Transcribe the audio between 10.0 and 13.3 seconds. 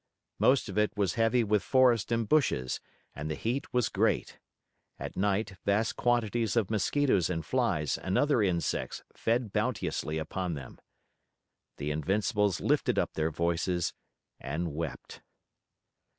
upon them. The Invincibles lifted up their